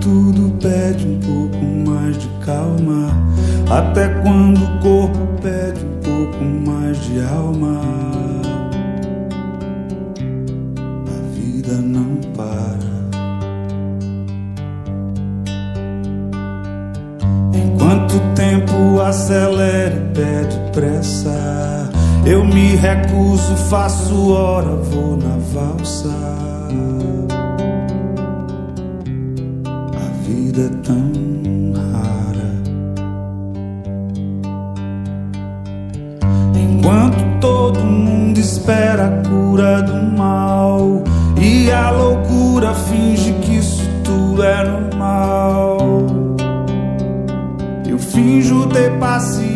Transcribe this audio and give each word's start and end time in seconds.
tudo 0.00 0.50
pede 0.60 1.06
um 1.06 1.20
pouco 1.20 1.64
mais 1.90 2.16
de 2.18 2.28
calma. 2.44 3.08
Até 3.70 4.08
quando 4.22 4.58
o 4.58 4.78
corpo 4.80 5.18
pede 5.40 5.84
um 5.84 6.00
pouco 6.00 6.44
mais 6.44 6.98
de 7.04 7.20
alma. 7.20 7.80
A 11.06 11.34
vida 11.34 11.74
não 11.74 12.16
para. 12.34 12.90
Enquanto 17.54 18.16
o 18.16 18.34
tempo 18.34 19.00
acelera 19.00 19.94
e 19.94 20.14
pede 20.14 20.58
pressa. 20.72 21.90
Eu 22.26 22.44
me 22.44 22.76
recuso, 22.76 23.56
faço 23.68 24.32
hora, 24.32 24.76
vou 24.76 25.16
na 25.16 25.36
valsa. 25.52 26.39
Vida 30.50 30.62
é 30.62 30.68
tão 30.82 31.12
rara. 31.92 32.50
Enquanto 36.56 37.40
todo 37.40 37.78
mundo 37.80 38.38
espera 38.38 39.06
a 39.06 39.10
cura 39.28 39.82
do 39.82 40.16
mal 40.16 41.04
e 41.40 41.70
a 41.70 41.90
loucura 41.90 42.74
finge 42.74 43.32
que 43.34 43.58
isso 43.58 43.88
tudo 44.02 44.42
é 44.42 44.64
normal. 44.64 45.78
Eu 47.86 47.98
finjo 47.98 48.66
ter 48.68 48.90
paciência. 48.98 49.50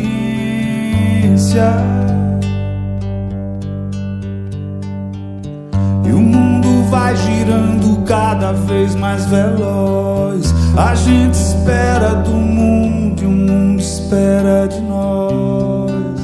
Cada 8.44 8.52
vez 8.52 8.94
mais 8.94 9.24
veloz. 9.24 10.52
A 10.76 10.94
gente 10.94 11.32
espera 11.32 12.14
do 12.14 12.30
mundo 12.32 13.22
e 13.22 13.24
o 13.24 13.30
mundo 13.30 13.80
espera 13.80 14.66
de 14.66 14.80
nós. 14.82 16.20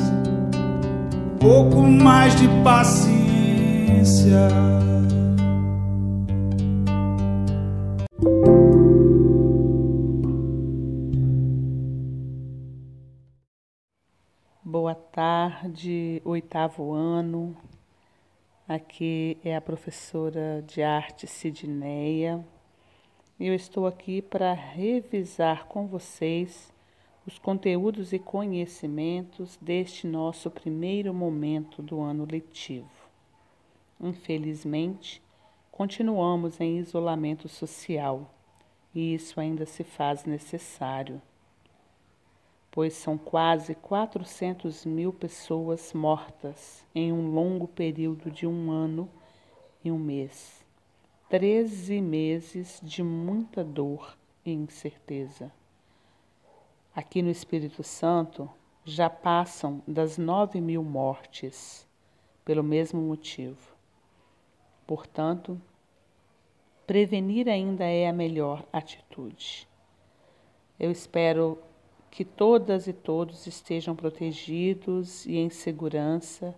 Pouco 1.41 1.81
mais 1.81 2.37
de 2.37 2.47
paciência. 2.62 4.49
Boa 14.62 14.95
tarde, 14.95 16.21
oitavo 16.23 16.93
ano. 16.93 17.57
Aqui 18.73 19.37
é 19.45 19.57
a 19.57 19.61
professora 19.61 20.65
de 20.65 20.81
arte 20.81 21.27
Sidneia. 21.27 22.47
E 23.37 23.49
eu 23.49 23.53
estou 23.53 23.85
aqui 23.85 24.23
para 24.23 24.53
revisar 24.53 25.67
com 25.67 25.89
vocês 25.89 26.73
os 27.27 27.37
conteúdos 27.37 28.12
e 28.12 28.19
conhecimentos 28.21 29.59
deste 29.61 30.07
nosso 30.07 30.49
primeiro 30.53 31.12
momento 31.12 31.83
do 31.83 32.01
ano 32.01 32.25
letivo. 32.25 32.89
Infelizmente, 34.01 35.21
continuamos 35.73 36.61
em 36.61 36.79
isolamento 36.79 37.49
social 37.49 38.33
e 38.95 39.15
isso 39.15 39.41
ainda 39.41 39.67
se 39.67 39.83
faz 39.83 40.25
necessário 40.25 41.21
pois 42.71 42.95
são 42.95 43.19
quase 43.19 43.75
400 43.75 44.85
mil 44.85 45.13
pessoas 45.13 45.93
mortas 45.93 46.85
em 46.95 47.12
um 47.12 47.33
longo 47.33 47.67
período 47.67 48.31
de 48.31 48.47
um 48.47 48.71
ano 48.71 49.09
e 49.85 49.91
um 49.91 49.99
mês. 49.99 50.65
Treze 51.29 52.01
meses 52.01 52.81
de 52.83 53.03
muita 53.03 53.65
dor 53.65 54.17
e 54.45 54.53
incerteza. 54.53 55.53
Aqui 56.94 57.22
no 57.22 57.31
Espírito 57.31 57.83
Santo 57.83 58.49
já 58.84 59.09
passam 59.11 59.83
das 59.87 60.19
nove 60.19 60.61
mil 60.61 60.83
mortes 60.83 61.87
pelo 62.44 62.62
mesmo 62.62 63.00
motivo. 63.00 63.75
Portanto, 64.87 65.61
prevenir 66.87 67.49
ainda 67.49 67.84
é 67.84 68.09
a 68.09 68.12
melhor 68.12 68.65
atitude. 68.73 69.69
Eu 70.78 70.91
espero 70.91 71.59
que 72.10 72.25
todas 72.25 72.88
e 72.88 72.93
todos 72.93 73.47
estejam 73.47 73.94
protegidos 73.94 75.25
e 75.26 75.37
em 75.37 75.48
segurança, 75.48 76.54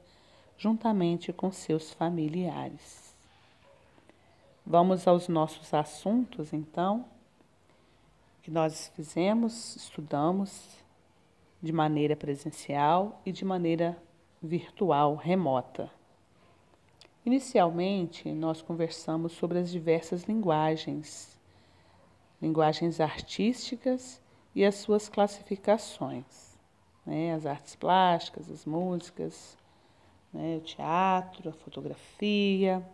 juntamente 0.57 1.33
com 1.33 1.53
seus 1.53 1.93
familiares. 1.93 3.15
Vamos 4.65 5.07
aos 5.07 5.29
nossos 5.29 5.75
assuntos, 5.75 6.53
então, 6.53 7.05
que 8.43 8.51
nós 8.51 8.91
fizemos, 8.97 9.77
estudamos 9.77 10.69
de 11.61 11.73
maneira 11.73 12.17
presencial 12.17 13.21
e 13.27 13.31
de 13.31 13.45
maneira 13.45 14.01
virtual, 14.41 15.17
remota. 15.17 15.91
Inicialmente, 17.27 18.33
nós 18.33 18.63
conversamos 18.63 19.33
sobre 19.33 19.59
as 19.59 19.71
diversas 19.71 20.25
linguagens, 20.25 21.39
linguagens 22.41 23.01
artísticas 23.01 24.22
e 24.55 24.65
as 24.65 24.77
suas 24.77 25.09
classificações, 25.09 26.59
né? 27.07 27.35
as 27.35 27.47
artes 27.47 27.75
plásticas, 27.75 28.51
as 28.51 28.65
músicas, 28.65 29.57
né? 30.33 30.57
o 30.57 30.61
teatro, 30.61 31.49
a 31.49 31.53
fotografia. 31.53 32.87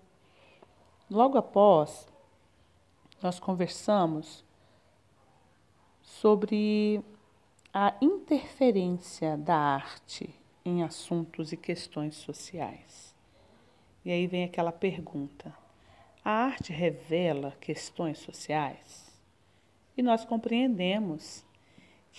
Logo 1.10 1.36
após, 1.36 2.06
nós 3.22 3.41
conversamos 3.41 4.44
sobre 6.02 7.02
a 7.72 7.94
interferência 8.00 9.36
da 9.36 9.56
arte 9.56 10.34
em 10.64 10.82
assuntos 10.82 11.52
e 11.52 11.56
questões 11.56 12.14
sociais. 12.14 13.14
E 14.04 14.10
aí 14.10 14.26
vem 14.26 14.44
aquela 14.44 14.72
pergunta: 14.72 15.54
a 16.24 16.30
arte 16.30 16.72
revela 16.72 17.56
questões 17.60 18.18
sociais? 18.18 19.08
E 19.97 20.02
nós 20.02 20.24
compreendemos 20.24 21.44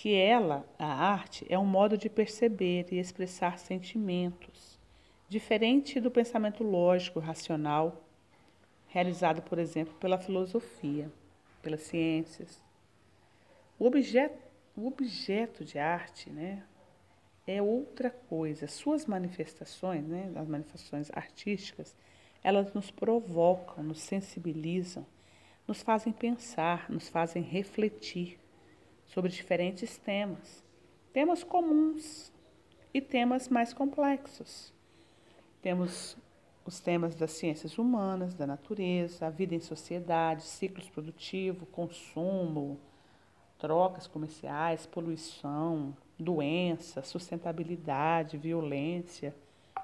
que 0.00 0.14
ela, 0.14 0.64
a 0.78 0.86
arte, 0.86 1.44
é 1.50 1.58
um 1.58 1.66
modo 1.66 1.98
de 1.98 2.08
perceber 2.08 2.86
e 2.90 2.98
expressar 2.98 3.58
sentimentos, 3.58 4.78
diferente 5.28 6.00
do 6.00 6.10
pensamento 6.10 6.64
lógico, 6.64 7.20
racional, 7.20 8.02
realizado, 8.88 9.42
por 9.42 9.58
exemplo, 9.58 9.92
pela 10.00 10.16
filosofia, 10.16 11.12
pelas 11.60 11.82
ciências. 11.82 12.62
O 13.78 13.84
objeto, 13.84 14.38
o 14.74 14.86
objeto 14.86 15.66
de 15.66 15.78
arte, 15.78 16.30
né, 16.30 16.62
é 17.46 17.60
outra 17.60 18.08
coisa. 18.08 18.66
Suas 18.66 19.04
manifestações, 19.04 20.02
né, 20.06 20.32
as 20.34 20.48
manifestações 20.48 21.10
artísticas, 21.12 21.94
elas 22.42 22.72
nos 22.72 22.90
provocam, 22.90 23.84
nos 23.84 24.00
sensibilizam, 24.00 25.04
nos 25.68 25.82
fazem 25.82 26.10
pensar, 26.10 26.88
nos 26.88 27.10
fazem 27.10 27.42
refletir 27.42 28.40
sobre 29.10 29.30
diferentes 29.30 29.98
temas, 29.98 30.64
temas 31.12 31.42
comuns 31.42 32.32
e 32.94 33.00
temas 33.00 33.48
mais 33.48 33.72
complexos. 33.72 34.72
Temos 35.60 36.16
os 36.64 36.78
temas 36.78 37.14
das 37.16 37.32
ciências 37.32 37.76
humanas, 37.76 38.34
da 38.34 38.46
natureza, 38.46 39.26
a 39.26 39.30
vida 39.30 39.54
em 39.54 39.60
sociedade, 39.60 40.42
ciclos 40.42 40.88
produtivos, 40.88 41.68
consumo, 41.72 42.78
trocas 43.58 44.06
comerciais, 44.06 44.86
poluição, 44.86 45.96
doença, 46.18 47.02
sustentabilidade, 47.02 48.38
violência, 48.38 49.34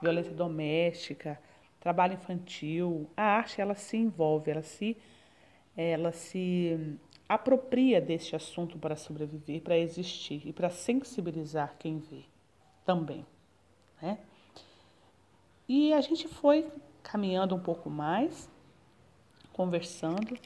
violência 0.01 0.33
doméstica, 0.33 1.41
trabalho 1.81 2.15
infantil. 2.15 3.11
A 3.17 3.25
arte 3.25 3.61
ela 3.61 3.75
se 3.75 3.97
envolve, 3.97 4.51
ela 4.51 4.63
se 4.63 4.97
ela 5.77 6.11
se 6.11 6.99
apropria 7.28 8.01
deste 8.01 8.37
assunto 8.37 8.78
para 8.78 8.97
sobreviver, 8.97 9.63
para 9.63 9.78
existir 9.78 10.47
e 10.47 10.53
para 10.53 10.71
sensibilizar 10.71 11.77
quem 11.78 11.99
vê 11.99 12.25
também. 12.84 13.27
Né? 14.01 14.19
E 15.69 15.93
a 15.93 16.01
gente 16.01 16.28
foi 16.28 16.71
caminhando 17.03 17.55
um 17.55 17.61
pouco 17.61 17.91
mais, 17.91 18.49
conversando 19.53 20.39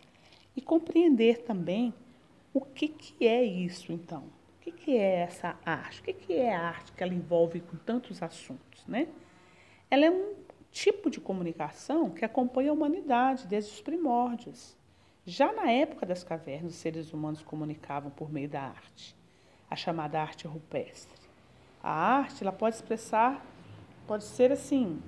e 0.56 0.60
compreender 0.60 1.42
também 1.42 1.92
o 2.52 2.60
que, 2.60 2.88
que 2.88 3.26
é 3.26 3.44
isso 3.44 3.92
então. 3.92 4.24
O 4.56 4.62
que, 4.62 4.72
que 4.72 4.96
é 4.96 5.20
essa 5.20 5.58
arte? 5.64 6.00
O 6.00 6.04
que, 6.04 6.12
que 6.12 6.34
é 6.34 6.54
a 6.54 6.68
arte 6.68 6.92
que 6.92 7.02
ela 7.02 7.14
envolve 7.14 7.60
com 7.60 7.76
tantos 7.76 8.22
assuntos? 8.22 8.86
Né? 8.86 9.08
Ela 9.90 10.06
é 10.06 10.10
um 10.10 10.34
tipo 10.70 11.10
de 11.10 11.20
comunicação 11.20 12.10
que 12.10 12.24
acompanha 12.24 12.70
a 12.70 12.74
humanidade 12.74 13.46
desde 13.46 13.72
os 13.72 13.80
primórdios. 13.80 14.76
Já 15.30 15.52
na 15.52 15.70
época 15.70 16.04
das 16.04 16.24
cavernas, 16.24 16.72
os 16.72 16.78
seres 16.78 17.12
humanos 17.12 17.40
comunicavam 17.42 18.10
por 18.10 18.32
meio 18.32 18.48
da 18.48 18.62
arte, 18.62 19.14
a 19.70 19.76
chamada 19.76 20.20
arte 20.20 20.46
rupestre. 20.46 21.20
A 21.80 21.90
arte, 21.90 22.42
ela 22.42 22.52
pode 22.52 22.74
expressar, 22.74 23.46
pode 24.08 24.24
ser 24.24 24.50
assim, 24.50 25.00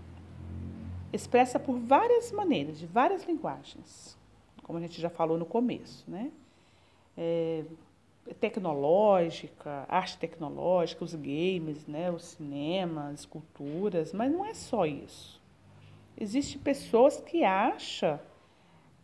expressa 1.12 1.58
por 1.58 1.76
várias 1.76 2.30
maneiras, 2.30 2.78
de 2.78 2.86
várias 2.86 3.24
linguagens, 3.24 4.16
como 4.62 4.78
a 4.78 4.80
gente 4.80 5.00
já 5.00 5.10
falou 5.10 5.36
no 5.36 5.44
começo, 5.44 6.08
né? 6.08 6.30
é, 7.16 7.64
tecnológica, 8.40 9.84
arte 9.88 10.16
tecnológica, 10.18 11.04
os 11.04 11.14
games, 11.14 11.86
né, 11.86 12.10
o 12.10 12.18
cinema, 12.18 13.08
as 13.08 13.20
esculturas, 13.20 14.12
mas 14.12 14.32
não 14.32 14.44
é 14.44 14.54
só 14.54 14.86
isso. 14.86 15.40
Existem 16.16 16.60
pessoas 16.60 17.20
que 17.20 17.42
acham 17.42 18.20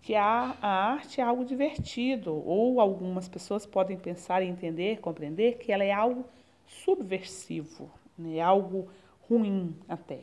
que 0.02 0.14
a, 0.14 0.56
a 0.60 0.92
arte 0.92 1.20
é 1.20 1.24
algo 1.24 1.44
divertido, 1.44 2.34
ou 2.34 2.80
algumas 2.80 3.28
pessoas 3.28 3.66
podem 3.66 3.96
pensar 3.96 4.42
e 4.42 4.46
entender, 4.46 5.00
compreender 5.00 5.58
que 5.58 5.72
ela 5.72 5.84
é 5.84 5.92
algo 5.92 6.24
subversivo, 6.66 7.90
né, 8.16 8.40
algo 8.40 8.88
ruim 9.28 9.76
até, 9.88 10.20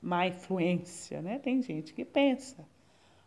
má 0.00 0.26
influência, 0.26 1.20
né? 1.20 1.38
Tem 1.38 1.60
gente 1.62 1.92
que 1.92 2.04
pensa. 2.04 2.66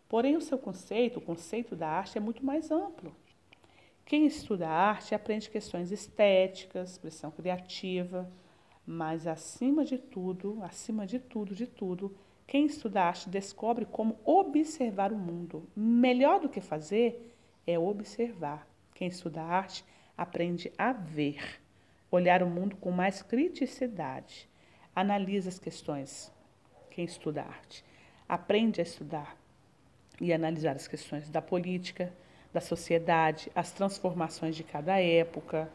Porém, 0.10 0.36
o 0.36 0.42
seu 0.42 0.58
conceito, 0.58 1.20
o 1.20 1.22
conceito 1.22 1.76
da 1.76 1.90
arte 1.90 2.18
é 2.18 2.22
muito 2.22 2.46
mais 2.46 2.72
amplo. 2.72 3.14
Quem 4.06 4.26
estuda 4.26 4.70
arte 4.70 5.14
aprende 5.14 5.50
questões 5.50 5.92
estéticas, 5.92 6.92
expressão 6.92 7.30
criativa, 7.30 8.32
mas 8.86 9.28
acima 9.28 9.84
de 9.84 9.98
tudo, 9.98 10.60
acima 10.64 11.06
de 11.06 11.20
tudo, 11.20 11.54
de 11.54 11.68
tudo, 11.68 12.16
quem 12.48 12.66
estuda 12.66 13.04
arte 13.04 13.30
descobre 13.30 13.84
como 13.86 14.18
observar 14.24 15.12
o 15.12 15.18
mundo. 15.18 15.68
Melhor 15.76 16.40
do 16.40 16.48
que 16.48 16.62
fazer 16.62 17.36
é 17.68 17.78
observar. 17.78 18.66
Quem 18.94 19.10
estuda 19.10 19.44
arte 19.44 19.84
aprende 20.18 20.72
a 20.78 20.94
ver, 20.94 21.62
olhar 22.10 22.42
o 22.42 22.50
mundo 22.50 22.78
com 22.78 22.90
mais 22.90 23.22
criticidade, 23.22 24.50
analisa 24.96 25.50
as 25.50 25.60
questões. 25.60 26.32
Quem 26.90 27.04
estuda 27.04 27.44
arte 27.44 27.84
aprende 28.30 28.80
a 28.80 28.84
estudar 28.84 29.38
e 30.20 30.32
analisar 30.32 30.78
as 30.78 30.88
questões 30.88 31.30
da 31.30 31.42
política, 31.42 32.14
da 32.54 32.62
sociedade, 32.62 33.52
as 33.54 33.74
transformações 33.74 34.56
de 34.56 34.64
cada 34.64 34.98
época. 35.00 35.70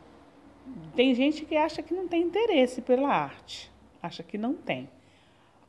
Tem 0.96 1.14
gente 1.14 1.44
que 1.44 1.54
acha 1.54 1.82
que 1.82 1.92
não 1.92 2.08
tem 2.08 2.22
interesse 2.22 2.80
pela 2.80 3.08
arte, 3.08 3.70
acha 4.02 4.22
que 4.22 4.38
não 4.38 4.54
tem, 4.54 4.88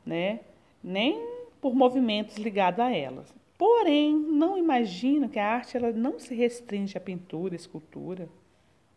né? 0.06 0.40
Nem 0.84 1.20
por 1.62 1.74
movimentos 1.74 2.36
ligados 2.38 2.80
a 2.80 2.92
elas. 2.92 3.34
Porém, 3.58 4.14
não 4.14 4.58
imagina 4.58 5.30
que 5.30 5.40
a 5.40 5.54
arte 5.54 5.78
ela 5.78 5.92
não 5.92 6.20
se 6.20 6.36
restringe 6.36 6.98
à 6.98 7.02
pintura, 7.02 7.54
à 7.54 7.56
escultura. 7.56 8.28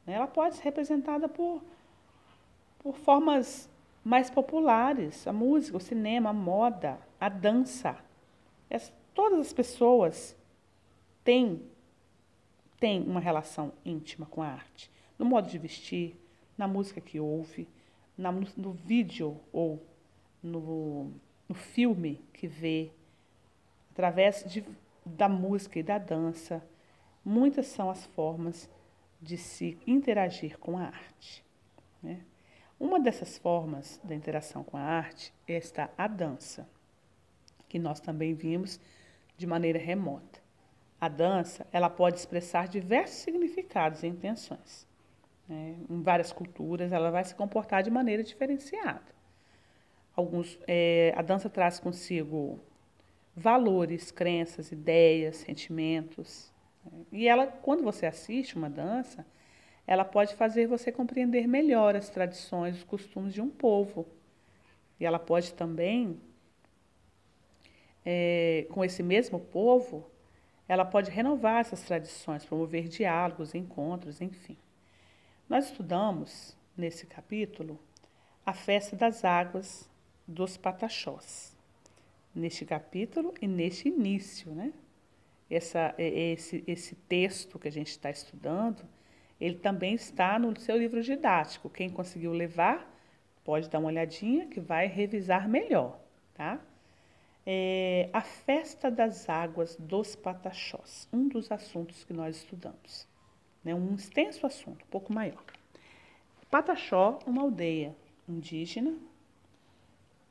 Né? 0.04 0.14
Ela 0.14 0.26
pode 0.26 0.56
ser 0.56 0.64
representada 0.64 1.28
por, 1.28 1.62
por 2.80 2.96
formas 2.96 3.70
mais 4.04 4.30
populares, 4.30 5.26
a 5.26 5.32
música, 5.32 5.76
o 5.76 5.80
cinema, 5.80 6.30
a 6.30 6.32
moda, 6.32 6.98
a 7.20 7.28
dança. 7.28 7.96
As, 8.70 8.92
todas 9.14 9.38
as 9.38 9.52
pessoas 9.52 10.36
têm 11.22 11.62
tem 12.78 13.02
uma 13.02 13.20
relação 13.20 13.72
íntima 13.84 14.26
com 14.26 14.42
a 14.42 14.48
arte. 14.48 14.90
No 15.18 15.24
modo 15.24 15.48
de 15.48 15.58
vestir, 15.58 16.16
na 16.56 16.68
música 16.68 17.00
que 17.00 17.18
ouve, 17.18 17.68
na, 18.16 18.30
no 18.30 18.72
vídeo 18.72 19.40
ou 19.52 19.82
no, 20.42 21.10
no 21.48 21.54
filme 21.54 22.24
que 22.32 22.46
vê, 22.46 22.90
através 23.92 24.44
de, 24.44 24.64
da 25.04 25.28
música 25.28 25.78
e 25.78 25.82
da 25.82 25.98
dança. 25.98 26.62
Muitas 27.24 27.66
são 27.66 27.90
as 27.90 28.04
formas 28.06 28.68
de 29.20 29.36
se 29.36 29.78
interagir 29.86 30.58
com 30.58 30.78
a 30.78 30.82
arte. 30.82 31.44
Né? 32.02 32.20
Uma 32.78 33.00
dessas 33.00 33.38
formas 33.38 34.00
da 34.04 34.14
interação 34.14 34.62
com 34.62 34.76
a 34.76 34.82
arte 34.82 35.32
está 35.48 35.90
a 35.96 36.06
dança, 36.06 36.68
que 37.68 37.78
nós 37.78 38.00
também 38.00 38.34
vimos 38.34 38.78
de 39.36 39.46
maneira 39.46 39.78
remota. 39.78 40.40
A 41.00 41.08
dança 41.08 41.66
ela 41.72 41.90
pode 41.90 42.18
expressar 42.18 42.68
diversos 42.68 43.18
significados 43.18 44.02
e 44.02 44.06
intenções. 44.06 44.86
Né? 45.48 45.76
Em 45.88 46.02
várias 46.02 46.32
culturas, 46.32 46.92
ela 46.92 47.10
vai 47.10 47.24
se 47.24 47.34
comportar 47.34 47.82
de 47.82 47.90
maneira 47.90 48.22
diferenciada. 48.22 49.15
Alguns, 50.16 50.58
é, 50.66 51.12
a 51.14 51.20
dança 51.20 51.50
traz 51.50 51.78
consigo 51.78 52.58
valores, 53.36 54.10
crenças, 54.10 54.72
ideias, 54.72 55.36
sentimentos. 55.36 56.50
Né? 56.84 57.04
E 57.12 57.28
ela, 57.28 57.46
quando 57.46 57.82
você 57.82 58.06
assiste 58.06 58.56
uma 58.56 58.70
dança, 58.70 59.26
ela 59.86 60.04
pode 60.04 60.34
fazer 60.34 60.66
você 60.66 60.90
compreender 60.90 61.46
melhor 61.46 61.94
as 61.94 62.08
tradições, 62.08 62.78
os 62.78 62.84
costumes 62.84 63.34
de 63.34 63.42
um 63.42 63.50
povo. 63.50 64.06
E 64.98 65.04
ela 65.04 65.18
pode 65.18 65.52
também, 65.52 66.18
é, 68.04 68.66
com 68.70 68.82
esse 68.82 69.02
mesmo 69.02 69.38
povo, 69.38 70.10
ela 70.66 70.84
pode 70.84 71.10
renovar 71.10 71.60
essas 71.60 71.82
tradições, 71.82 72.44
promover 72.44 72.88
diálogos, 72.88 73.54
encontros, 73.54 74.20
enfim. 74.20 74.56
Nós 75.48 75.66
estudamos, 75.66 76.56
nesse 76.76 77.06
capítulo, 77.06 77.78
a 78.44 78.52
festa 78.52 78.96
das 78.96 79.24
águas 79.24 79.88
dos 80.26 80.56
pataxós. 80.56 81.56
Neste 82.34 82.64
capítulo 82.64 83.34
e 83.40 83.46
neste 83.46 83.88
início, 83.88 84.52
né? 84.52 84.72
Essa, 85.48 85.94
esse, 85.96 86.64
esse 86.66 86.94
texto 86.94 87.58
que 87.58 87.68
a 87.68 87.72
gente 87.72 87.88
está 87.88 88.10
estudando, 88.10 88.82
ele 89.40 89.56
também 89.56 89.94
está 89.94 90.38
no 90.38 90.58
seu 90.58 90.76
livro 90.76 91.00
didático. 91.02 91.70
Quem 91.70 91.88
conseguiu 91.88 92.32
levar, 92.32 92.92
pode 93.44 93.70
dar 93.70 93.78
uma 93.78 93.88
olhadinha 93.88 94.46
que 94.46 94.58
vai 94.58 94.86
revisar 94.88 95.48
melhor, 95.48 96.00
tá? 96.34 96.60
é, 97.46 98.10
a 98.12 98.20
festa 98.20 98.90
das 98.90 99.28
águas 99.28 99.76
dos 99.78 100.16
Pataxós, 100.16 101.08
um 101.12 101.28
dos 101.28 101.52
assuntos 101.52 102.02
que 102.02 102.12
nós 102.12 102.38
estudamos. 102.38 103.06
Né, 103.62 103.74
um 103.74 103.94
extenso 103.94 104.44
assunto, 104.46 104.84
um 104.84 104.88
pouco 104.88 105.12
maior. 105.12 105.44
Pataxó, 106.50 107.20
uma 107.24 107.42
aldeia 107.42 107.94
indígena, 108.28 108.96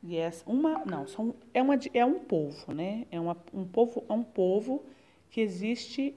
e 0.07 0.17
uma, 0.45 0.85
não, 0.85 1.07
são, 1.07 1.33
é, 1.53 1.61
uma, 1.61 1.77
é 1.93 2.05
um 2.05 2.19
povo, 2.19 2.73
né? 2.73 3.05
É 3.11 3.19
uma, 3.19 3.35
um 3.53 3.65
povo, 3.65 4.03
é 4.07 4.13
um 4.13 4.23
povo 4.23 4.83
que 5.29 5.41
existe, 5.41 6.15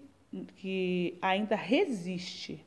que 0.56 1.16
ainda 1.22 1.56
resiste, 1.56 2.64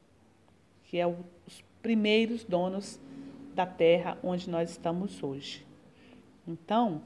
que 0.86 0.98
é 0.98 1.06
o, 1.06 1.16
os 1.48 1.64
primeiros 1.82 2.44
donos 2.44 3.00
da 3.54 3.66
terra 3.66 4.18
onde 4.24 4.50
nós 4.50 4.72
estamos 4.72 5.22
hoje. 5.22 5.66
Então, 6.48 7.02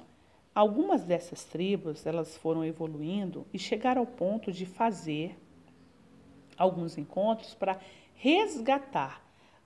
Algumas 0.55 1.03
dessas 1.03 1.43
tribos, 1.43 2.05
elas 2.05 2.37
foram 2.37 2.63
evoluindo 2.63 3.45
e 3.53 3.59
chegaram 3.59 3.99
ao 3.99 4.07
ponto 4.07 4.53
de 4.53 4.65
fazer 4.65 5.37
alguns 6.57 6.97
encontros 6.97 7.53
para 7.53 7.77
resgatar 8.13 9.21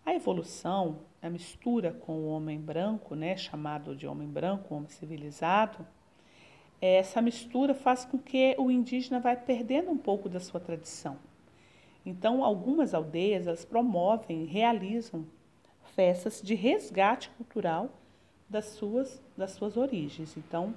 a 0.10 0.16
evolução, 0.16 1.00
a 1.22 1.30
mistura 1.30 1.92
com 1.92 2.14
o 2.14 2.30
homem 2.30 2.60
branco, 2.60 3.16
né, 3.16 3.38
chamado 3.38 3.96
de 3.96 4.08
homem 4.08 4.28
branco, 4.28 4.74
homem 4.74 4.90
civilizado. 4.90 5.86
Essa 6.82 7.22
mistura 7.22 7.74
faz 7.74 8.06
com 8.06 8.18
que 8.18 8.56
o 8.58 8.72
indígena 8.72 9.20
vai 9.20 9.36
perdendo 9.36 9.92
um 9.92 9.98
pouco 9.98 10.30
da 10.30 10.40
sua 10.40 10.60
tradição. 10.60 11.18
Então, 12.06 12.44
algumas 12.44 12.94
aldeias 12.94 13.48
elas 13.48 13.66
promovem, 13.66 14.46
realizam 14.46 15.26
festas 15.96 16.42
de 16.42 16.56
resgate 16.56 17.30
cultural 17.32 17.90
das 18.48 18.66
suas, 18.66 19.22
das 19.38 19.52
suas 19.52 19.78
origens. 19.78 20.36
Então, 20.38 20.74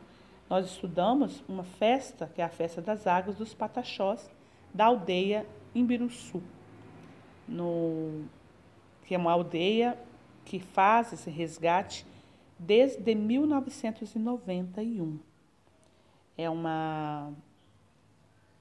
nós 0.51 0.67
estudamos 0.67 1.43
uma 1.49 1.65
festa, 1.65 2.31
que 2.35 2.43
é 2.43 2.45
a 2.45 2.49
festa 2.49 2.83
das 2.83 3.07
águas 3.07 3.37
dos 3.37 3.55
Pataxós, 3.55 4.31
da 4.75 4.87
aldeia 4.87 5.47
Imbiruçu, 5.75 6.43
no, 7.49 8.25
que 9.05 9.15
é 9.15 9.19
uma 9.19 9.33
aldeia 9.33 9.99
que 10.45 10.59
faz 10.59 11.13
esse 11.13 11.31
resgate 11.31 12.07
desde 12.59 13.15
1991. 13.15 15.19
É 16.37 16.49
uma, 16.49 17.33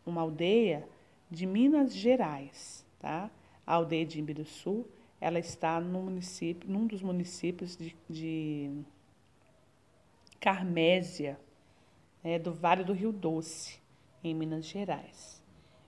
uma 0.05 0.21
aldeia 0.21 0.88
de 1.29 1.45
Minas 1.45 1.93
Gerais, 1.93 2.86
tá? 3.00 3.29
A 3.65 3.75
aldeia 3.75 4.05
de 4.05 4.19
Imbiruçu, 4.19 4.86
ela 5.19 5.39
está 5.39 5.79
no 5.79 6.01
município, 6.01 6.69
num 6.69 6.88
dos 6.88 7.01
municípios 7.01 7.77
de, 7.77 7.95
de 8.10 8.83
Carmésia, 10.39 11.39
é, 12.24 12.39
do 12.39 12.51
Vale 12.51 12.83
do 12.83 12.93
Rio 12.93 13.12
Doce, 13.12 13.79
em 14.24 14.33
Minas 14.33 14.65
Gerais. 14.65 15.41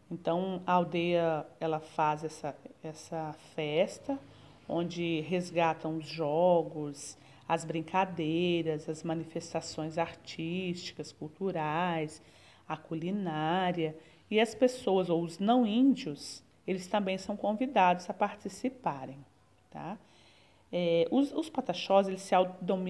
Então, 0.10 0.62
a 0.66 0.74
aldeia 0.74 1.46
ela 1.60 1.80
faz 1.80 2.24
essa, 2.24 2.56
essa 2.84 3.34
festa, 3.56 4.20
onde 4.68 5.22
resgatam 5.22 5.98
os 5.98 6.06
jogos, 6.06 7.18
as 7.48 7.66
brincadeiras, 7.66 8.88
as 8.88 9.04
manifestações 9.04 9.98
artísticas, 9.98 11.12
culturais, 11.12 12.22
a 12.68 12.78
culinária. 12.78 13.96
E 14.30 14.40
as 14.40 14.56
pessoas, 14.56 15.10
ou 15.10 15.22
os 15.24 15.40
não 15.40 15.66
índios, 15.66 16.44
eles 16.66 16.88
também 16.88 17.18
são 17.18 17.36
convidados 17.36 18.10
a 18.10 18.14
participarem. 18.14 19.18
Tá? 19.70 19.98
É, 20.72 21.08
os, 21.12 21.32
os 21.34 21.50
pataxós, 21.50 22.08
eles 22.08 22.22
se 22.22 22.34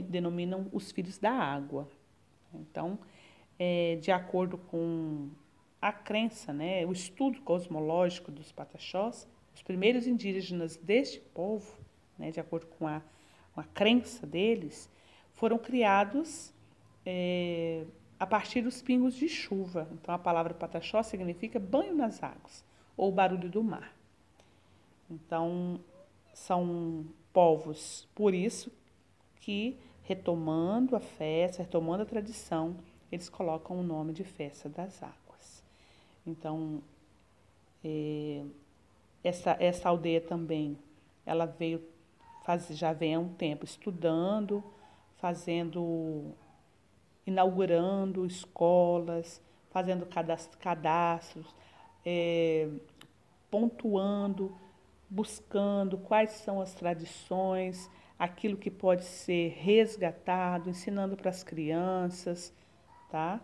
denominam 0.07 0.67
os 0.71 0.91
filhos 0.91 1.17
da 1.17 1.31
água. 1.31 1.87
Então, 2.53 2.99
é, 3.57 3.97
de 4.01 4.11
acordo 4.11 4.57
com 4.57 5.29
a 5.81 5.91
crença, 5.91 6.53
né, 6.53 6.85
o 6.85 6.93
estudo 6.93 7.41
cosmológico 7.41 8.31
dos 8.31 8.51
pataxós, 8.51 9.27
os 9.53 9.61
primeiros 9.61 10.07
indígenas 10.07 10.77
deste 10.77 11.19
povo, 11.19 11.77
né, 12.17 12.31
de 12.31 12.39
acordo 12.39 12.67
com 12.67 12.87
a, 12.87 13.01
com 13.53 13.61
a 13.61 13.63
crença 13.63 14.25
deles, 14.25 14.89
foram 15.33 15.57
criados 15.57 16.53
é, 17.05 17.85
a 18.19 18.25
partir 18.25 18.61
dos 18.61 18.81
pingos 18.81 19.15
de 19.15 19.27
chuva. 19.27 19.87
Então, 19.93 20.13
a 20.13 20.19
palavra 20.19 20.53
pataxó 20.53 21.03
significa 21.03 21.59
banho 21.59 21.95
nas 21.95 22.21
águas 22.23 22.63
ou 22.95 23.11
barulho 23.11 23.49
do 23.49 23.63
mar. 23.63 23.93
Então, 25.09 25.79
são 26.33 27.05
povos, 27.31 28.07
por 28.15 28.33
isso 28.33 28.71
que, 29.41 29.77
retomando 30.03 30.95
a 30.95 30.99
festa, 30.99 31.63
retomando 31.63 32.03
a 32.03 32.05
tradição, 32.05 32.77
eles 33.11 33.29
colocam 33.29 33.79
o 33.79 33.83
nome 33.83 34.13
de 34.13 34.23
festa 34.23 34.69
das 34.69 35.03
águas. 35.03 35.63
Então, 36.25 36.81
é, 37.83 38.43
essa, 39.23 39.55
essa 39.59 39.89
aldeia 39.89 40.21
também, 40.21 40.77
ela 41.25 41.45
veio, 41.45 41.81
faz, 42.43 42.67
já 42.69 42.91
vem 42.91 43.15
há 43.15 43.19
um 43.19 43.29
tempo 43.29 43.63
estudando, 43.63 44.63
fazendo, 45.17 46.33
inaugurando 47.25 48.25
escolas, 48.25 49.41
fazendo 49.71 50.05
cadastros, 50.59 51.55
é, 52.05 52.67
pontuando, 53.49 54.55
buscando 55.09 55.97
quais 55.97 56.31
são 56.31 56.59
as 56.59 56.73
tradições, 56.73 57.89
aquilo 58.19 58.57
que 58.57 58.69
pode 58.69 59.05
ser 59.05 59.49
resgatado, 59.59 60.69
ensinando 60.69 61.15
para 61.15 61.29
as 61.29 61.43
crianças, 61.43 62.53
tá? 63.09 63.39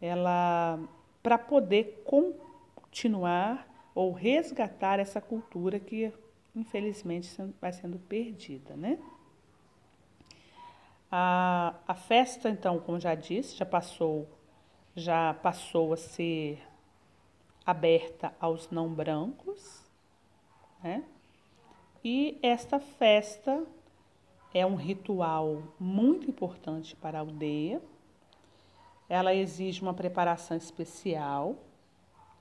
Ela 0.00 0.78
para 1.22 1.38
poder 1.38 2.04
continuar 2.04 3.65
ou 3.96 4.12
resgatar 4.12 5.00
essa 5.00 5.20
cultura 5.20 5.80
que 5.80 6.12
infelizmente 6.54 7.28
vai 7.60 7.72
sendo 7.72 7.98
perdida, 7.98 8.76
né? 8.76 8.96
A, 11.10 11.74
a 11.88 11.94
festa, 11.94 12.48
então, 12.48 12.78
como 12.78 13.00
já 13.00 13.16
disse, 13.16 13.56
já 13.56 13.66
passou, 13.66 14.28
já 14.94 15.34
passou 15.34 15.92
a 15.92 15.96
ser 15.96 16.62
aberta 17.64 18.32
aos 18.38 18.70
não 18.70 18.88
brancos, 18.88 19.82
né? 20.80 21.04
E 22.04 22.38
esta 22.40 22.78
festa 22.78 23.66
é 24.54 24.64
um 24.64 24.76
ritual 24.76 25.62
muito 25.80 26.30
importante 26.30 26.94
para 26.94 27.18
a 27.18 27.22
aldeia 27.22 27.82
ela 29.08 29.34
exige 29.34 29.82
uma 29.82 29.94
preparação 29.94 30.56
especial, 30.56 31.56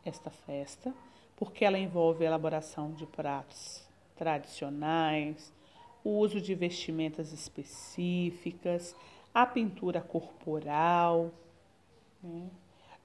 esta 0.03 0.29
festa, 0.29 0.93
porque 1.35 1.65
ela 1.65 1.77
envolve 1.77 2.23
a 2.23 2.27
elaboração 2.27 2.91
de 2.91 3.05
pratos 3.05 3.83
tradicionais, 4.15 5.53
o 6.03 6.11
uso 6.11 6.39
de 6.39 6.55
vestimentas 6.55 7.33
específicas, 7.33 8.95
a 9.33 9.45
pintura 9.45 10.01
corporal, 10.01 11.31
né? 12.23 12.49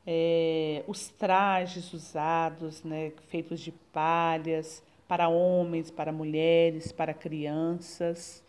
é, 0.07 0.85
os 0.87 1.09
trajes 1.09 1.93
usados, 1.93 2.83
né, 2.83 3.13
feitos 3.29 3.61
de 3.61 3.73
palhas, 3.73 4.83
para 5.09 5.29
homens, 5.29 5.91
para 5.91 6.13
mulheres, 6.13 6.93
para 6.93 7.13
crianças, 7.13 8.45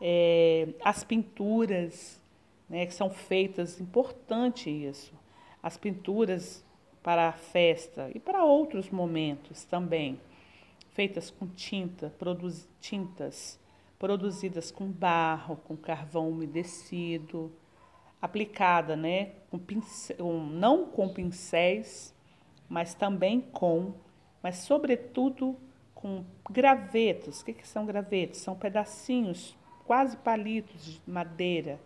é, 0.00 0.68
as 0.84 1.02
pinturas 1.02 2.20
né, 2.68 2.86
que 2.86 2.94
são 2.94 3.10
feitas, 3.10 3.80
importante 3.80 4.70
isso, 4.70 5.12
as 5.62 5.76
pinturas 5.76 6.64
para 7.02 7.28
a 7.28 7.32
festa 7.32 8.10
e 8.14 8.20
para 8.20 8.44
outros 8.44 8.90
momentos 8.90 9.64
também, 9.64 10.20
feitas 10.90 11.30
com 11.30 11.46
tinta, 11.46 12.12
produz, 12.18 12.68
tintas 12.80 13.58
produzidas 13.98 14.70
com 14.70 14.86
barro, 14.86 15.56
com 15.56 15.76
carvão 15.76 16.28
umedecido, 16.28 17.52
aplicada, 18.20 18.96
né, 18.96 19.32
com 19.50 19.58
pincel, 19.58 20.32
não 20.32 20.86
com 20.86 21.08
pincéis, 21.08 22.14
mas 22.68 22.94
também 22.94 23.40
com, 23.40 23.94
mas 24.42 24.56
sobretudo 24.58 25.56
com 25.94 26.24
gravetos. 26.50 27.40
O 27.40 27.44
que, 27.44 27.52
que 27.52 27.66
são 27.66 27.84
gravetos? 27.84 28.40
São 28.40 28.56
pedacinhos, 28.56 29.56
quase 29.84 30.16
palitos 30.16 30.84
de 30.84 31.00
madeira, 31.06 31.80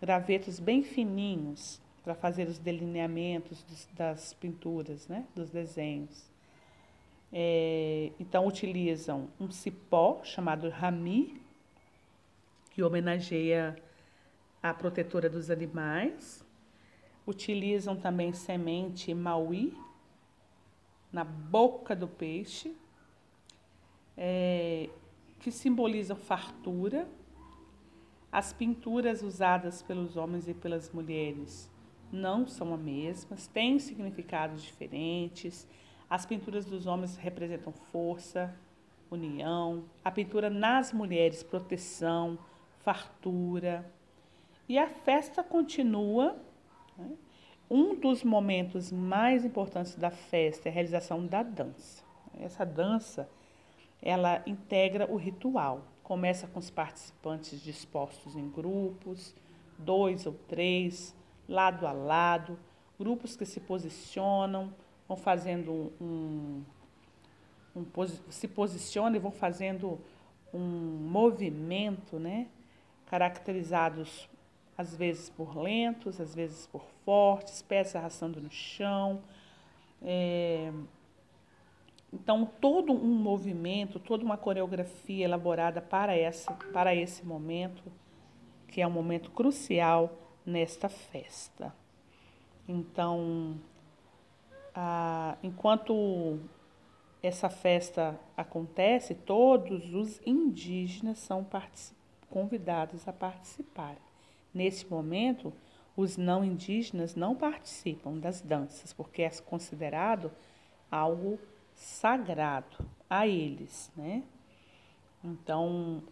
gravetos 0.00 0.58
bem 0.58 0.82
fininhos 0.82 1.80
para 2.10 2.14
fazer 2.16 2.48
os 2.48 2.58
delineamentos 2.58 3.62
dos, 3.62 3.88
das 3.94 4.32
pinturas, 4.32 5.06
né, 5.06 5.24
dos 5.32 5.48
desenhos. 5.48 6.28
É, 7.32 8.10
então, 8.18 8.48
utilizam 8.48 9.28
um 9.38 9.48
cipó 9.48 10.20
chamado 10.24 10.68
rami, 10.70 11.40
que 12.72 12.82
homenageia 12.82 13.80
a 14.60 14.74
protetora 14.74 15.30
dos 15.30 15.50
animais. 15.50 16.44
Utilizam 17.24 17.94
também 17.94 18.32
semente 18.32 19.14
mauí 19.14 19.72
na 21.12 21.22
boca 21.22 21.94
do 21.94 22.08
peixe, 22.08 22.76
é, 24.16 24.90
que 25.38 25.52
simbolizam 25.52 26.16
fartura 26.16 27.06
as 28.32 28.52
pinturas 28.52 29.22
usadas 29.22 29.80
pelos 29.80 30.16
homens 30.16 30.48
e 30.48 30.54
pelas 30.54 30.90
mulheres 30.90 31.69
não 32.12 32.46
são 32.46 32.74
as 32.74 32.80
mesmas, 32.80 33.46
têm 33.46 33.78
significados 33.78 34.62
diferentes. 34.62 35.66
As 36.08 36.26
pinturas 36.26 36.64
dos 36.64 36.86
homens 36.86 37.16
representam 37.16 37.72
força, 37.72 38.54
união, 39.10 39.84
a 40.04 40.10
pintura 40.10 40.50
nas 40.50 40.92
mulheres, 40.92 41.42
proteção, 41.42 42.38
fartura. 42.80 43.90
E 44.68 44.78
a 44.78 44.88
festa 44.88 45.42
continua. 45.42 46.36
Né? 46.96 47.10
Um 47.68 47.94
dos 47.94 48.24
momentos 48.24 48.90
mais 48.90 49.44
importantes 49.44 49.94
da 49.94 50.10
festa 50.10 50.68
é 50.68 50.70
a 50.70 50.74
realização 50.74 51.24
da 51.24 51.42
dança. 51.42 52.04
Essa 52.38 52.64
dança, 52.64 53.28
ela 54.02 54.42
integra 54.46 55.10
o 55.10 55.16
ritual. 55.16 55.84
Começa 56.02 56.48
com 56.48 56.58
os 56.58 56.70
participantes 56.70 57.62
dispostos 57.62 58.34
em 58.34 58.48
grupos, 58.48 59.34
dois 59.78 60.26
ou 60.26 60.32
três, 60.48 61.14
lado 61.50 61.86
a 61.86 61.92
lado, 61.92 62.58
grupos 62.98 63.36
que 63.36 63.44
se 63.44 63.60
posicionam, 63.60 64.72
vão 65.08 65.16
fazendo 65.16 65.92
um, 66.00 66.62
um, 67.74 67.82
um 67.82 68.06
se 68.30 68.46
posicionam 68.46 69.16
e 69.16 69.18
vão 69.18 69.32
fazendo 69.32 70.00
um 70.54 70.60
movimento, 70.60 72.18
né? 72.18 72.46
Caracterizados 73.06 74.28
às 74.78 74.96
vezes 74.96 75.28
por 75.28 75.58
lentos, 75.58 76.20
às 76.20 76.34
vezes 76.34 76.66
por 76.68 76.82
fortes, 77.04 77.60
pés 77.60 77.94
arrastando 77.96 78.40
no 78.40 78.50
chão. 78.50 79.20
É, 80.00 80.72
então, 82.12 82.48
todo 82.60 82.92
um 82.92 83.14
movimento, 83.14 83.98
toda 83.98 84.24
uma 84.24 84.36
coreografia 84.36 85.24
elaborada 85.24 85.82
para, 85.82 86.16
essa, 86.16 86.52
para 86.72 86.94
esse 86.94 87.26
momento, 87.26 87.82
que 88.68 88.80
é 88.80 88.86
um 88.86 88.90
momento 88.90 89.30
crucial 89.30 90.16
nesta 90.44 90.88
festa. 90.88 91.74
Então, 92.68 93.58
a, 94.74 95.36
enquanto 95.42 96.38
essa 97.22 97.50
festa 97.50 98.18
acontece, 98.36 99.14
todos 99.14 99.92
os 99.92 100.20
indígenas 100.24 101.18
são 101.18 101.46
convidados 102.28 103.06
a 103.06 103.12
participar. 103.12 103.96
Nesse 104.54 104.86
momento, 104.86 105.52
os 105.96 106.16
não 106.16 106.44
indígenas 106.44 107.14
não 107.14 107.34
participam 107.34 108.18
das 108.18 108.40
danças, 108.40 108.92
porque 108.92 109.22
é 109.22 109.30
considerado 109.44 110.30
algo 110.90 111.38
sagrado 111.74 112.78
a 113.08 113.26
eles, 113.26 113.90
né? 113.96 114.22
Então, 115.22 116.02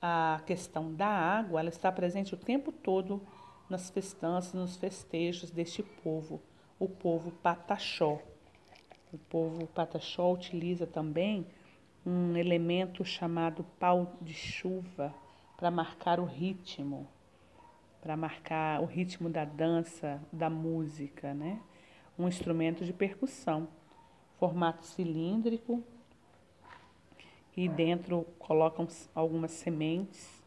a 0.00 0.40
questão 0.46 0.94
da 0.94 1.08
água, 1.08 1.60
ela 1.60 1.68
está 1.68 1.90
presente 1.90 2.34
o 2.34 2.36
tempo 2.36 2.70
todo 2.70 3.20
nas 3.68 3.90
festanças, 3.90 4.54
nos 4.54 4.76
festejos 4.76 5.50
deste 5.50 5.82
povo, 5.82 6.40
o 6.78 6.88
povo 6.88 7.30
pataxó. 7.30 8.20
O 9.12 9.18
povo 9.18 9.66
pataxó 9.68 10.32
utiliza 10.32 10.86
também 10.86 11.46
um 12.04 12.36
elemento 12.36 13.04
chamado 13.04 13.64
pau 13.78 14.16
de 14.20 14.34
chuva 14.34 15.14
para 15.56 15.70
marcar 15.70 16.20
o 16.20 16.24
ritmo, 16.24 17.08
para 18.00 18.16
marcar 18.16 18.80
o 18.80 18.84
ritmo 18.84 19.28
da 19.28 19.44
dança, 19.44 20.20
da 20.32 20.48
música, 20.48 21.34
né? 21.34 21.60
Um 22.18 22.28
instrumento 22.28 22.84
de 22.84 22.92
percussão 22.92 23.68
formato 24.38 24.84
cilíndrico 24.84 25.82
e 27.56 27.68
dentro 27.68 28.26
colocam 28.38 28.86
algumas 29.14 29.50
sementes 29.50 30.42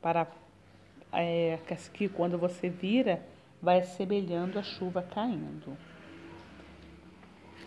para 0.00 0.30
é, 1.12 1.58
que 1.92 2.08
quando 2.08 2.38
você 2.38 2.68
vira 2.68 3.22
vai 3.60 3.82
semelhando 3.82 4.58
a 4.58 4.62
chuva 4.62 5.02
caindo. 5.02 5.76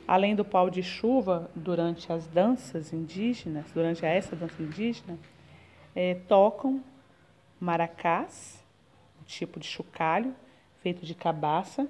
além 0.07 0.35
do 0.35 0.43
pau 0.43 0.69
de 0.69 0.83
chuva, 0.83 1.49
durante 1.55 2.11
as 2.11 2.27
danças 2.27 2.91
indígenas, 2.91 3.71
durante 3.71 4.05
essa 4.05 4.35
dança 4.35 4.61
indígena, 4.61 5.17
é, 5.95 6.15
tocam 6.27 6.83
maracás, 7.59 8.61
um 9.21 9.23
tipo 9.23 9.59
de 9.59 9.67
chocalho 9.67 10.35
feito 10.81 11.05
de 11.05 11.15
cabaça, 11.15 11.87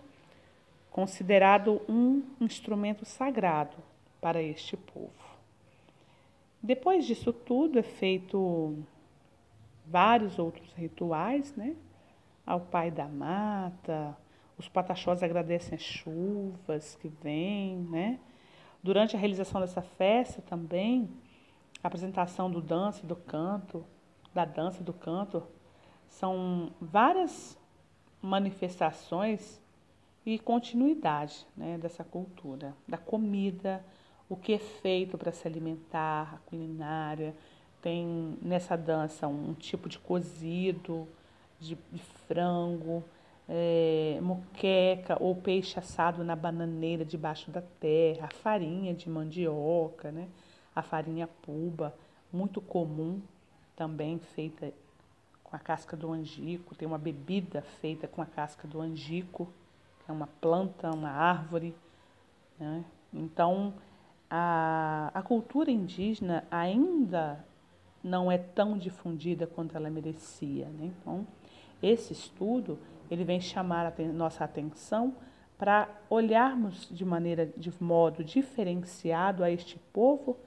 considerado 0.91 1.81
um 1.89 2.22
instrumento 2.39 3.03
sagrado 3.03 3.75
para 4.22 4.41
este 4.43 4.77
povo. 4.77 5.12
Depois 6.62 7.05
disso 7.05 7.33
tudo 7.33 7.79
é 7.79 7.83
feito 7.83 8.77
vários 9.94 10.40
outros 10.40 10.74
rituais, 10.74 11.56
né? 11.56 11.76
Ao 12.44 12.60
pai 12.60 12.90
da 12.90 13.08
mata, 13.08 14.18
os 14.58 14.68
pataxós 14.68 15.22
agradecem 15.22 15.76
as 15.76 15.84
chuvas 15.84 16.96
que 16.96 17.08
vêm, 17.08 17.78
né? 17.78 18.20
Durante 18.82 19.16
a 19.16 19.20
realização 19.20 19.62
dessa 19.62 19.84
festa 19.84 20.42
também, 20.42 21.08
a 21.84 21.88
apresentação 21.88 22.50
do 22.50 22.60
dança 22.60 23.02
e 23.04 23.08
do 23.08 23.16
canto, 23.16 23.86
da 24.34 24.46
dança 24.46 24.82
e 24.82 24.84
do 24.84 24.94
canto, 24.94 25.44
são 26.08 26.72
várias 26.82 27.56
manifestações 28.20 29.62
e 30.26 30.40
continuidade 30.40 31.46
né, 31.56 31.78
dessa 31.78 32.04
cultura, 32.04 32.74
da 32.88 32.98
comida, 32.98 33.86
o 34.28 34.36
que 34.36 34.54
é 34.54 34.60
feito 34.60 35.20
para 35.20 35.32
se 35.32 35.48
alimentar, 35.48 36.34
a 36.34 36.38
culinária. 36.50 37.36
Tem 37.84 38.40
nessa 38.42 38.78
dança 38.78 39.28
um 39.28 39.54
tipo 39.54 39.90
de 39.90 40.00
cozido, 40.00 41.06
de, 41.60 41.78
de 41.92 42.02
frango, 42.28 43.04
é, 43.48 44.20
moqueca 44.22 45.18
ou 45.20 45.36
peixe 45.36 45.78
assado 45.78 46.24
na 46.24 46.34
bananeira 46.34 47.04
debaixo 47.04 47.52
da 47.52 47.62
terra, 47.82 48.28
a 48.28 48.34
farinha 48.34 48.94
de 48.94 49.10
mandioca, 49.10 50.13
né? 50.13 50.30
a 50.74 50.82
farinha 50.82 51.28
puba, 51.42 51.94
muito 52.32 52.62
comum 52.62 53.22
também 53.75 54.18
feita 54.18 54.74
com 55.44 55.54
a 55.54 55.60
casca 55.60 55.98
do 55.98 56.13
angico. 56.13 56.75
Tem 56.75 56.88
uma 56.88 56.98
bebida 56.98 57.62
feita 57.82 58.08
com 58.08 58.22
a 58.22 58.25
casca 58.25 58.66
do 58.66 58.80
angico, 58.80 59.52
é 60.08 60.12
uma 60.13 60.28
planta, 60.40 60.90
uma 60.90 61.12
árvore. 61.12 61.75
Né? 62.58 62.86
Então, 63.13 63.74
a, 64.30 65.12
a 65.13 65.22
cultura 65.22 65.70
indígena 65.70 66.48
ainda 66.50 67.46
não 68.03 68.31
é 68.31 68.38
tão 68.38 68.77
difundida 68.77 69.48
quanto 69.48 69.77
ela 69.77 69.89
merecia. 69.89 70.67
Né? 70.67 70.91
Então, 71.00 71.25
esse 71.81 72.13
estudo 72.13 72.77
ele 73.10 73.24
vem 73.24 73.39
chamar 73.39 73.86
a 73.86 74.03
nossa 74.12 74.43
atenção 74.43 75.15
para 75.57 75.88
olharmos 76.10 76.88
de 76.91 77.05
maneira, 77.05 77.45
de 77.45 77.72
modo 77.81 78.24
diferenciado 78.24 79.43
a 79.43 79.51
este 79.51 79.77
povo 79.91 80.38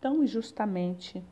tão 0.00 0.22
injustamente 0.22 1.24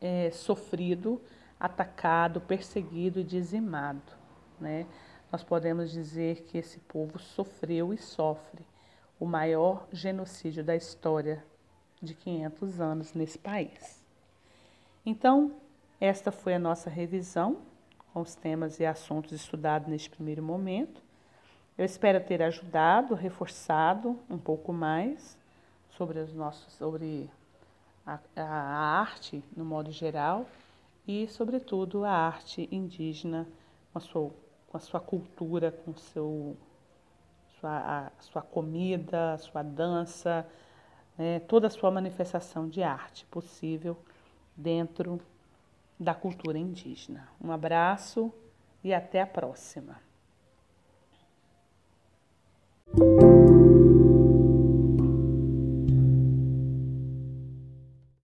é, 0.00 0.30
sofrido, 0.30 1.20
atacado, 1.58 2.40
perseguido 2.40 3.20
e 3.20 3.24
dizimado. 3.24 4.12
Né? 4.60 4.86
Nós 5.30 5.42
podemos 5.42 5.90
dizer 5.90 6.42
que 6.42 6.58
esse 6.58 6.78
povo 6.80 7.18
sofreu 7.18 7.92
e 7.94 7.98
sofre 7.98 8.64
o 9.18 9.24
maior 9.24 9.86
genocídio 9.90 10.62
da 10.62 10.76
história 10.76 11.42
de 12.02 12.14
500 12.14 12.80
anos 12.80 13.14
nesse 13.14 13.38
país. 13.38 13.95
Então, 15.08 15.52
esta 16.00 16.32
foi 16.32 16.52
a 16.52 16.58
nossa 16.58 16.90
revisão 16.90 17.58
com 18.12 18.20
os 18.20 18.34
temas 18.34 18.80
e 18.80 18.84
assuntos 18.84 19.30
estudados 19.30 19.86
neste 19.86 20.10
primeiro 20.10 20.42
momento. 20.42 21.00
Eu 21.78 21.84
espero 21.84 22.18
ter 22.18 22.42
ajudado, 22.42 23.14
reforçado 23.14 24.18
um 24.28 24.36
pouco 24.36 24.72
mais 24.72 25.38
sobre 25.90 26.18
os 26.18 26.34
nossos, 26.34 26.72
sobre 26.72 27.30
a, 28.04 28.18
a 28.34 29.00
arte 29.00 29.44
no 29.56 29.64
modo 29.64 29.92
geral 29.92 30.44
e, 31.06 31.28
sobretudo, 31.28 32.04
a 32.04 32.10
arte 32.10 32.68
indígena 32.72 33.46
com 33.92 33.98
a 33.98 34.00
sua, 34.00 34.30
com 34.66 34.76
a 34.76 34.80
sua 34.80 34.98
cultura, 34.98 35.70
com 35.70 35.94
seu, 35.94 36.56
sua, 37.60 37.78
a 37.78 38.22
sua 38.22 38.42
comida, 38.42 39.38
sua 39.38 39.62
dança, 39.62 40.44
né, 41.16 41.38
toda 41.38 41.68
a 41.68 41.70
sua 41.70 41.92
manifestação 41.92 42.68
de 42.68 42.82
arte 42.82 43.24
possível 43.26 43.96
dentro 44.56 45.20
da 45.98 46.14
cultura 46.14 46.58
indígena. 46.58 47.28
Um 47.42 47.50
abraço 47.52 48.32
e 48.82 48.94
até 48.94 49.20
a 49.20 49.26
próxima. 49.26 50.05